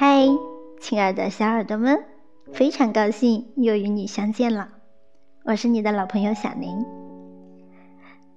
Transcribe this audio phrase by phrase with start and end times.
[0.00, 0.28] 嗨，
[0.78, 2.04] 亲爱的小耳朵们，
[2.52, 4.68] 非常高兴又与你相见了。
[5.42, 6.86] 我是你的老朋友小宁。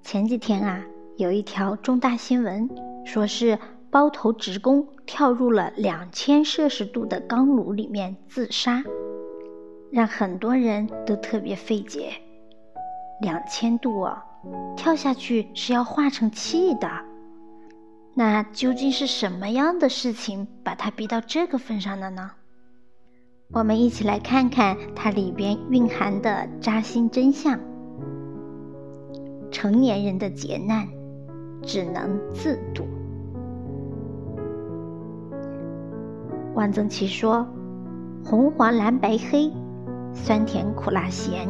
[0.01, 0.83] 前几天啊，
[1.17, 2.67] 有一条重大新闻，
[3.05, 3.59] 说是
[3.91, 8.83] 包头职工跳入了两千摄氏度的钢炉里面自杀，
[9.91, 12.11] 让很多人都特别费解。
[13.21, 14.25] 两千度啊，
[14.75, 16.89] 跳下去是要化成气的。
[18.13, 22.31] 那究竟是什么样的事情把他逼到这个份上了呢？
[23.53, 27.59] 我们一起来看看它里边蕴含的扎心真相。
[29.49, 30.87] 成年人的劫难，
[31.61, 32.85] 只能自渡。
[36.53, 37.47] 万曾祺说
[38.23, 39.51] ：“红黄蓝白黑，
[40.13, 41.47] 酸甜苦辣咸，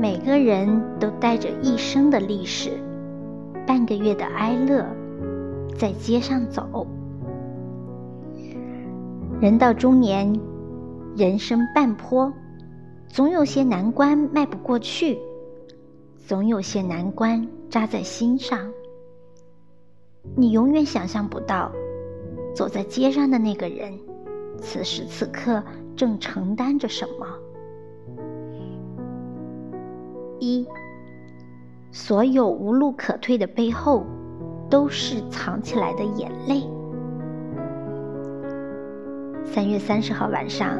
[0.00, 2.70] 每个人都带着一生的历史，
[3.66, 4.86] 半个月的哀乐。”
[5.76, 6.86] 在街上走，
[9.40, 10.32] 人到中年，
[11.16, 12.32] 人生半坡，
[13.08, 15.18] 总有些难关迈不过去，
[16.26, 18.58] 总有些难关扎在心上。
[20.36, 21.70] 你永远想象不到，
[22.54, 23.92] 走在街上的那个人，
[24.60, 25.62] 此时此刻
[25.96, 27.26] 正承担着什么。
[30.38, 30.66] 一，
[31.90, 34.04] 所有无路可退的背后。
[34.68, 36.62] 都是藏起来的眼泪。
[39.44, 40.78] 三月三十号晚上，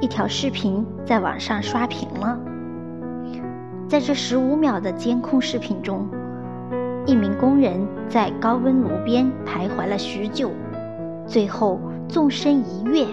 [0.00, 2.38] 一条视频在网上刷屏了。
[3.88, 6.08] 在这十五秒的监控视频中，
[7.04, 10.50] 一名工人在高温炉边徘徊了许久，
[11.26, 13.06] 最后纵身一跃，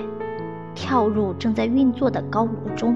[0.76, 2.96] 跳入正在运作的高炉中。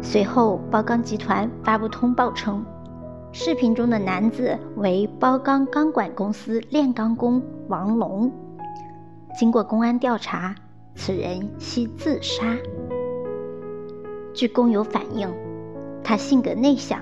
[0.00, 2.64] 随后，包钢集团发布通报称。
[3.38, 8.32] 视频中的男子为包钢钢管公司炼钢工王龙。
[9.38, 10.54] 经过公安调查，
[10.94, 12.56] 此人系自杀。
[14.32, 15.30] 据工友反映，
[16.02, 16.98] 他性格内向，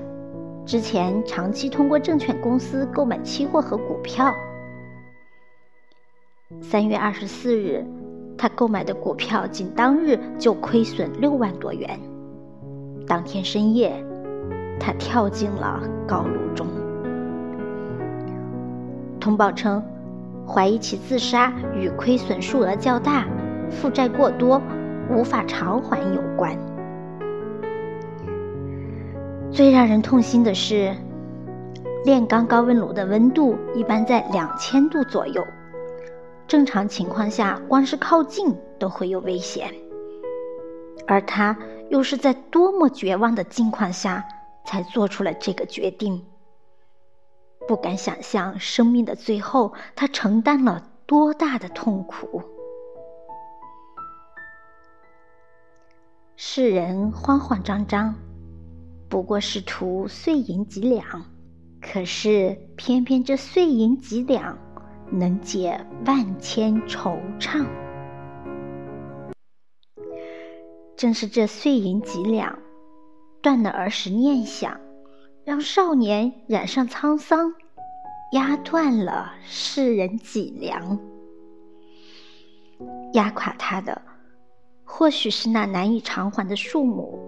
[0.66, 4.34] 之前长期通过证券公司购买期货和股票。
[6.60, 7.86] 三月二十四日，
[8.36, 11.96] 他购买的股票仅当日就亏损六万多元。
[13.06, 14.04] 当天深夜。
[14.78, 16.66] 他跳进了高炉中。
[19.20, 19.82] 通报称，
[20.46, 23.26] 怀疑其自杀与亏损数额较大、
[23.70, 24.60] 负债过多、
[25.10, 26.56] 无法偿还有关。
[29.50, 30.94] 最让人痛心的是，
[32.04, 35.42] 炼钢高温炉的温度一般在两千度左右，
[36.46, 39.72] 正常情况下，光是靠近都会有危险。
[41.06, 41.56] 而他
[41.88, 44.24] 又是在多么绝望的境况下？
[44.64, 46.24] 才做出了这个决定。
[47.66, 52.42] 不敢想象生命的最后，他承担了多大的痛苦。
[56.36, 58.16] 世人慌慌张张，
[59.08, 61.24] 不过是图碎银几两，
[61.80, 64.58] 可是偏偏这碎银几两，
[65.10, 67.64] 能解万千惆怅。
[70.96, 72.58] 正是这碎银几两。
[73.44, 74.80] 断了儿时念想，
[75.44, 77.52] 让少年染上沧桑，
[78.32, 80.98] 压断了世人脊梁。
[83.12, 84.00] 压垮他的，
[84.82, 87.18] 或许是那难以偿还的数目，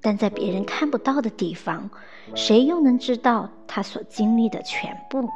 [0.00, 1.90] 但在别人看不到的地方，
[2.34, 5.28] 谁又能知道他所经历的全部？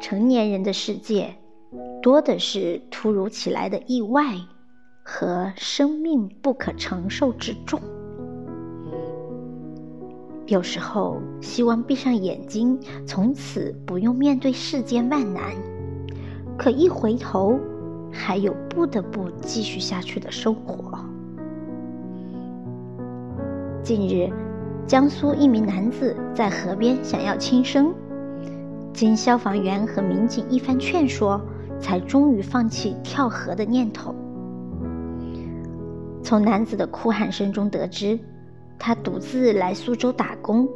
[0.00, 1.34] 成年人的世界，
[2.00, 4.22] 多的是突如其来的意外。
[5.08, 7.80] 和生命不可承受之重，
[10.46, 15.54] 有时候希望闭上眼睛，从此不用面对世间万难，
[16.58, 17.56] 可一回头，
[18.10, 20.98] 还有不得不继续下去的生活。
[23.84, 24.28] 近日，
[24.88, 27.94] 江苏一名男子在河边想要轻生，
[28.92, 31.40] 经消防员和民警一番劝说，
[31.78, 34.12] 才终于放弃跳河的念头。
[36.26, 38.18] 从男子的哭喊声中得知，
[38.80, 40.68] 他独自来苏州打工，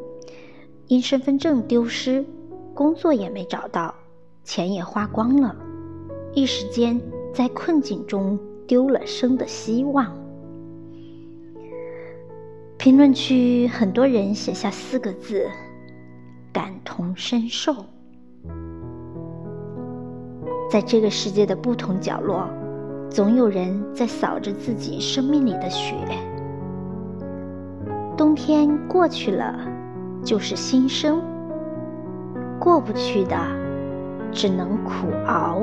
[0.86, 2.24] 因身份证丢失，
[2.72, 3.92] 工作也没找到，
[4.44, 5.56] 钱也花光了，
[6.34, 7.00] 一时间
[7.34, 10.16] 在困境中丢了生的希望。
[12.78, 15.50] 评论区很多人写下四个字：
[16.52, 17.74] 感同身受。
[20.70, 22.48] 在这个世界的不同角落。
[23.10, 25.96] 总有人在扫着自己生命里的雪。
[28.16, 29.58] 冬天过去了，
[30.24, 31.16] 就是新生；
[32.60, 33.36] 过不去的，
[34.30, 35.62] 只能苦熬。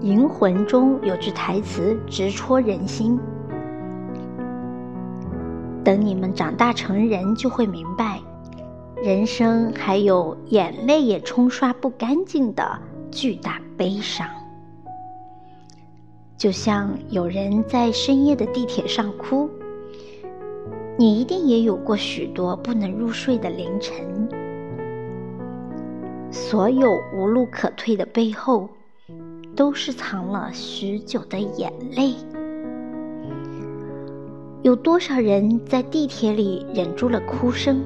[0.00, 3.20] 银魂》中有句台词直戳人心
[5.84, 8.20] ：“等你们长大成人，就会明白，
[9.02, 12.78] 人生还有眼泪也冲刷不干净的
[13.10, 14.26] 巨大悲伤。
[16.36, 19.48] 就像有人在深夜的地铁上哭，
[20.98, 24.28] 你一定也有过许多不能入睡的凌晨。
[26.30, 28.68] 所有无路可退的背后。”
[29.56, 32.12] 都是藏了许久的眼泪。
[34.60, 37.82] 有多少人在地铁里忍住了哭声，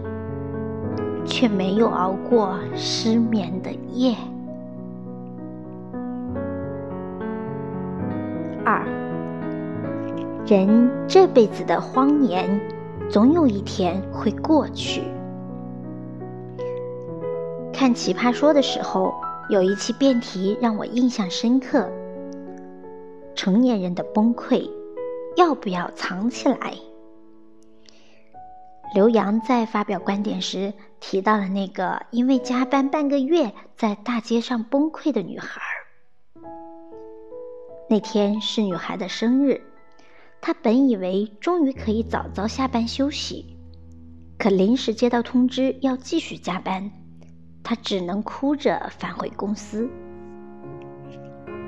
[1.24, 4.16] 却没有熬过失眠的夜？
[8.72, 8.86] 二，
[10.46, 12.48] 人这辈子的荒年，
[13.10, 15.02] 总有一天会过去。
[17.72, 19.12] 看《奇葩说》的时候。
[19.48, 21.90] 有一期辩题让我印象深刻：
[23.34, 24.64] 成年人的崩溃
[25.34, 26.72] 要不要藏起来？
[28.94, 35.60] 刘洋在发表观点时提到了那个因为加班半个月在大街上崩溃的女孩。
[37.90, 39.60] 那天是女孩的生日，
[40.40, 43.56] 她本以为终于可以早早下班休息，
[44.38, 46.88] 可临时接到通知要继续加班。
[47.64, 49.90] 她只能哭着返回公司。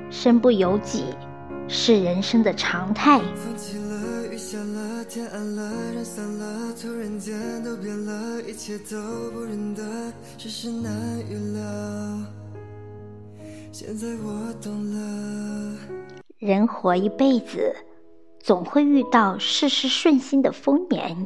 [0.09, 1.03] 身不由己
[1.67, 3.19] 是人生的常态。
[16.43, 17.73] 人活一辈子，
[18.41, 21.25] 总会遇到事事顺心的丰年，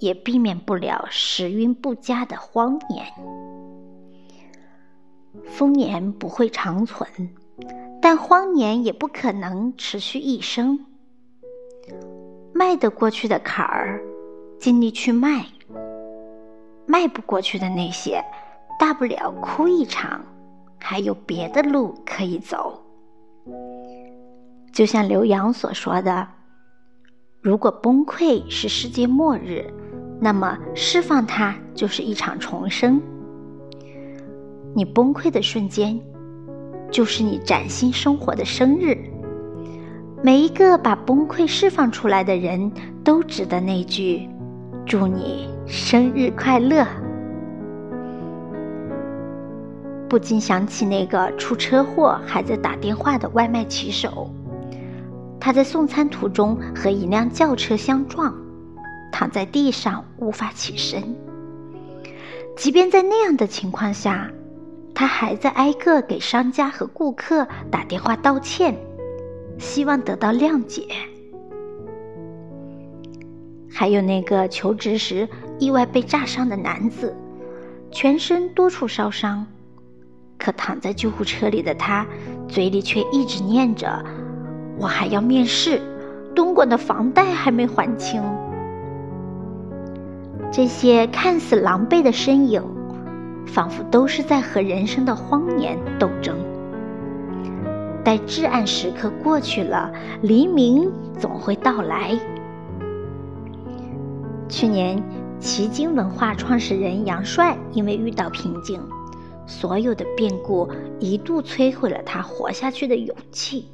[0.00, 3.06] 也避免不了时运不佳的荒年。
[5.44, 7.08] 丰年不会长存，
[8.02, 10.78] 但荒年也不可能持续一生。
[12.52, 13.98] 迈得过去的坎儿，
[14.60, 15.42] 尽力去迈；
[16.84, 18.22] 迈不过去的那些，
[18.78, 20.22] 大不了哭一场，
[20.78, 22.84] 还有别的路可以走。
[24.78, 26.28] 就像刘洋所说的
[27.42, 29.66] ：“如果崩溃是世界末日，
[30.20, 33.02] 那么释放它就是一场重生。”
[34.76, 36.00] 你崩溃的瞬间，
[36.92, 38.96] 就是你崭新生活的生日。
[40.22, 42.70] 每一个把崩溃释放出来的人，
[43.02, 44.28] 都值得那句
[44.86, 46.86] “祝你生日快乐”。
[50.08, 54.30] 不禁想起那个出车祸还在打电话的外卖骑手，
[55.48, 58.34] 他在送餐途中和一辆轿车相撞，
[59.10, 61.02] 躺在地上无法起身。
[62.54, 64.30] 即便在那样的情况下，
[64.94, 68.76] 他还在挨个给商家和顾客打电话道歉，
[69.58, 70.86] 希望得到谅解。
[73.70, 75.26] 还有那个求职时
[75.58, 77.16] 意外被炸伤的男子，
[77.90, 79.46] 全身多处烧伤，
[80.36, 82.06] 可躺在救护车里的他，
[82.48, 84.04] 嘴里却一直念着
[84.78, 85.80] ：“我还要面试，
[86.34, 88.22] 东莞的房贷还没还清。”
[90.52, 92.62] 这些看似狼狈的身影。
[93.48, 96.36] 仿佛都是在和人生的荒年斗争。
[98.04, 102.14] 待至暗时刻过去了，黎明总会到来。
[104.46, 105.02] 去年，
[105.40, 108.78] 奇经文化创始人杨帅因为遇到瓶颈，
[109.46, 110.68] 所有的变故
[111.00, 113.70] 一度摧毁了他活下去的勇气。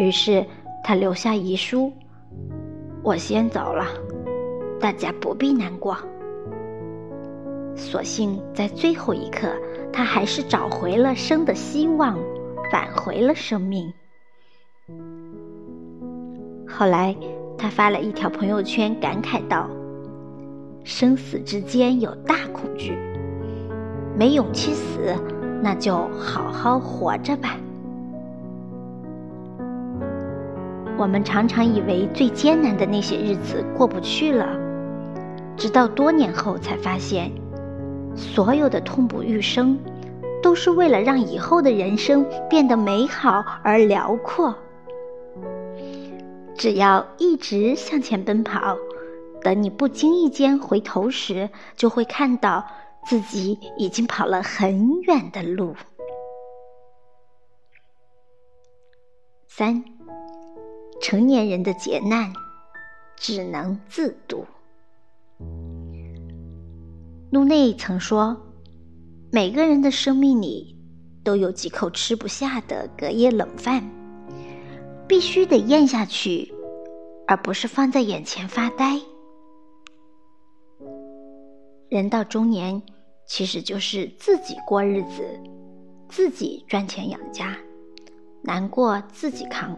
[0.00, 0.42] 于是，
[0.82, 1.92] 他留下遗书
[3.04, 3.84] ：“我先走了，
[4.80, 5.94] 大家不必难过。”
[7.76, 9.48] 所幸在最后一刻，
[9.92, 12.18] 他还是找回了生的希望，
[12.72, 13.92] 挽回了生命。
[16.66, 17.14] 后来，
[17.58, 19.68] 他发了一条朋友圈，感慨道
[20.82, 22.96] ：“生死之间有大恐惧，
[24.16, 25.14] 没勇气死，
[25.62, 27.54] 那就好好活着吧。”
[31.00, 34.46] 我们常常以为最艰难的那些日子过不去了，
[35.56, 37.32] 直到多年后才发现。
[38.14, 39.78] 所有的痛不欲生，
[40.42, 44.54] 都是为了让以后的人生变得美好而辽阔。
[46.54, 48.76] 只要一直向前奔跑，
[49.40, 52.66] 等你不经意间回头时，就会看到
[53.06, 55.74] 自己已经跑了很远的路。
[59.48, 59.82] 三，
[61.10, 62.32] 成年人的劫难，
[63.16, 64.46] 只能自渡。
[67.32, 68.40] 路内曾说
[69.32, 70.78] ：“每个人的生命里
[71.24, 73.82] 都有几口吃不下的隔夜冷饭，
[75.08, 76.54] 必须得咽下去，
[77.26, 78.96] 而不是放在眼前发呆。
[81.88, 82.80] 人到中年，
[83.26, 85.24] 其实就是自己过日子，
[86.08, 87.58] 自己赚钱养家，
[88.44, 89.76] 难过自己扛，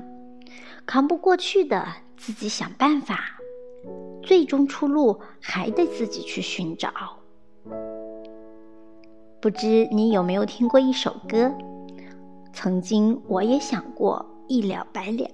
[0.87, 3.19] 扛不过去的自己想办法，
[4.23, 6.91] 最终出路还得自己去寻找。
[9.41, 11.53] 不知你有没有听过一首歌？
[12.53, 15.29] 曾经我也想过一了百了。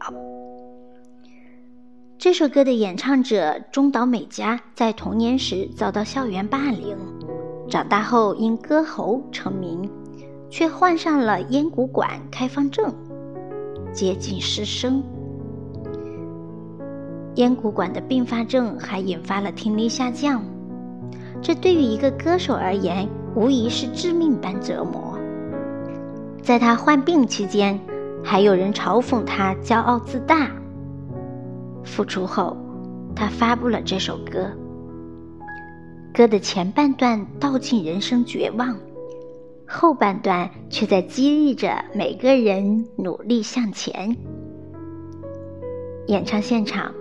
[2.16, 6.96] 这首歌的演唱者中岛美嘉在童年时遭到校园霸凌，
[7.68, 9.90] 长大后因歌喉成名，
[10.50, 12.92] 却患上了咽鼓管开放症，
[13.92, 15.02] 接近失声。
[17.34, 20.42] 咽鼓管的并发症还引发了听力下降，
[21.40, 23.08] 这对于一个歌手而言。
[23.34, 25.16] 无疑是致命般折磨。
[26.42, 27.78] 在他患病期间，
[28.24, 30.50] 还有人嘲讽他骄傲自大。
[31.84, 32.56] 复出后，
[33.14, 34.50] 他发布了这首歌。
[36.12, 38.74] 歌的前半段道尽人生绝望，
[39.68, 44.16] 后半段却在激励着每个人努力向前。
[46.06, 46.94] 演唱现场，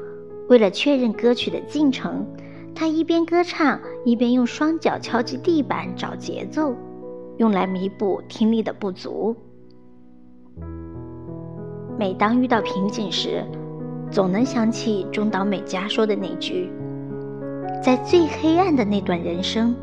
[0.50, 2.28] 为了确认歌曲的进程。
[2.76, 6.76] 他一边歌唱，一边用双脚敲击地板找节奏，
[7.38, 9.36] 用来弥补听力的不足。
[11.98, 13.44] 每当遇到瓶颈时，
[14.12, 16.70] 总能想起中岛美嘉说的那句
[17.82, 19.74] ：“在最黑暗的那段人生，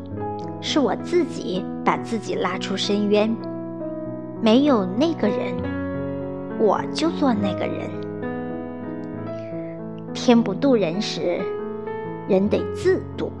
[0.61, 3.35] 是我自己把自己拉出深渊。
[4.41, 5.53] 没有那个人，
[6.59, 7.89] 我就做那个人。
[10.13, 11.41] 天不渡人时。”
[12.27, 13.31] 人得自渡。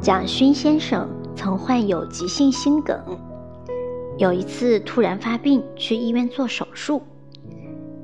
[0.00, 2.98] 蒋勋先生曾患有急性心梗，
[4.18, 7.00] 有一次突然发病，去医院做手术。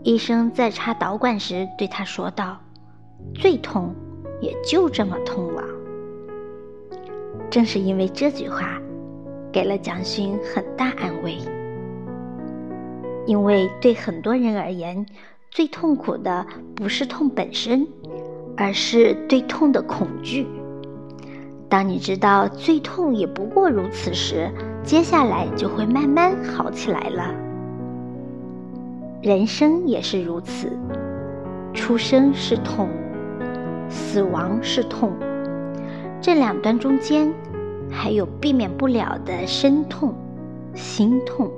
[0.04, 2.56] 医生在插导管时对他说道
[3.34, 3.92] ：“最痛
[4.40, 5.55] 也就这么痛了。”
[7.50, 8.80] 正是因为这句话，
[9.52, 11.38] 给了蒋勋很大安慰。
[13.26, 15.04] 因为对很多人而言，
[15.50, 17.86] 最痛苦的不是痛本身，
[18.56, 20.46] 而是对痛的恐惧。
[21.68, 24.48] 当你知道最痛也不过如此时，
[24.84, 27.34] 接下来就会慢慢好起来了。
[29.20, 30.70] 人生也是如此，
[31.74, 32.88] 出生是痛，
[33.88, 35.12] 死亡是痛，
[36.20, 37.32] 这两端中间
[37.90, 40.14] 还有避免不了的身痛、
[40.74, 41.50] 心痛。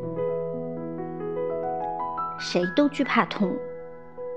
[2.38, 3.50] 谁都惧怕痛。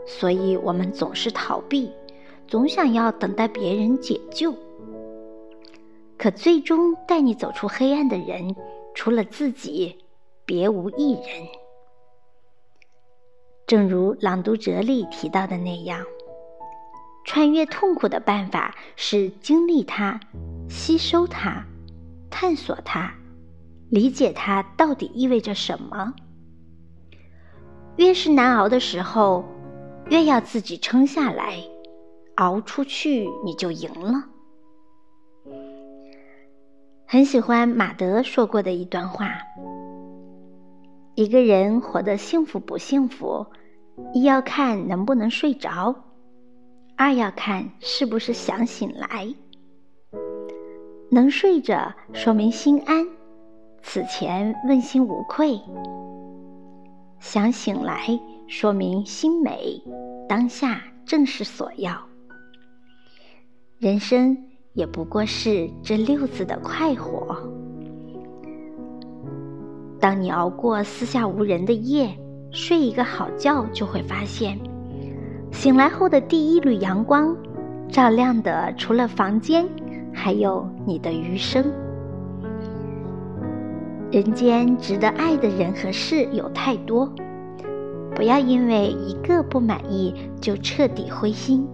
[0.07, 1.91] 所以，我们总是逃避，
[2.47, 4.51] 总想要等待别人解救。
[6.17, 8.55] 可最终带你走出黑暗的人，
[8.95, 9.95] 除了自己，
[10.43, 11.23] 别无一人。
[13.67, 16.03] 正如《朗读者》里提到的那样，
[17.23, 20.19] 穿越痛苦的办法是经历它，
[20.69, 21.65] 吸收它，
[22.29, 23.13] 探索它，
[23.89, 26.13] 理解它到底意味着什么。
[27.97, 29.45] 越是难熬的时候。
[30.09, 31.63] 越要自己撑下来，
[32.35, 34.25] 熬出去，你就赢了。
[37.05, 39.29] 很喜欢马德说过的一段话：
[41.15, 43.45] 一个人活得幸福不幸福，
[44.13, 45.95] 一要看能不能睡着，
[47.01, 49.33] 二要看是不是想醒来。
[51.09, 53.07] 能睡着，说明心安，
[53.81, 55.59] 此前问心无愧；
[57.19, 58.19] 想醒来。
[58.47, 59.81] 说明心美，
[60.29, 61.99] 当下正是所要。
[63.79, 64.37] 人生
[64.73, 67.35] 也不过是这六字的快活。
[69.99, 72.15] 当你熬过四下无人的夜，
[72.51, 74.59] 睡一个好觉，就会发现，
[75.51, 77.35] 醒来后的第一缕阳光，
[77.89, 79.67] 照亮的除了房间，
[80.13, 81.63] 还有你的余生。
[84.11, 87.13] 人间值得爱的人和事有太多。
[88.15, 91.65] 不要因为一个不满意就彻底灰心。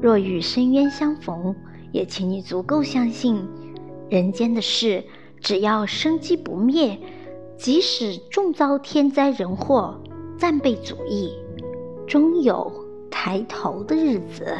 [0.00, 1.54] 若与深渊相逢，
[1.92, 3.46] 也请你足够相信，
[4.10, 5.04] 人间的事
[5.40, 6.98] 只要生机不灭，
[7.56, 10.01] 即使重遭天灾人祸、
[10.36, 11.32] 赞备主义，
[12.06, 12.70] 终有
[13.10, 14.56] 抬头的日子。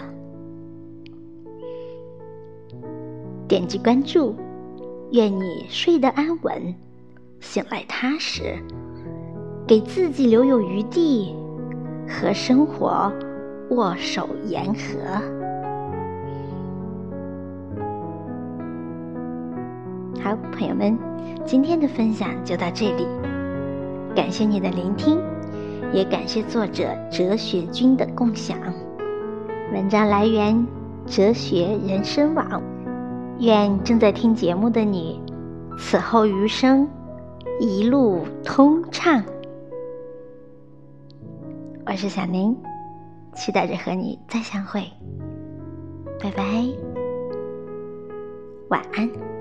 [3.48, 4.34] 点击关注，
[5.10, 6.74] 愿你睡得安稳，
[7.40, 8.58] 醒来踏实。
[9.66, 11.34] 给自己留有余地，
[12.08, 13.12] 和生活
[13.70, 15.20] 握手言和。
[20.20, 20.98] 好，朋友们，
[21.44, 23.06] 今天的分享就到这里，
[24.14, 25.20] 感谢你的聆听，
[25.92, 28.58] 也感谢作者哲学君的共享。
[29.72, 30.66] 文章来源：
[31.06, 32.62] 哲学人生网。
[33.38, 35.20] 愿正在听节目的你，
[35.78, 36.88] 此后余生
[37.60, 39.22] 一路通畅。
[41.84, 42.56] 我是小宁，
[43.34, 44.84] 期待着和你再相会。
[46.20, 46.44] 拜拜，
[48.68, 49.31] 晚安。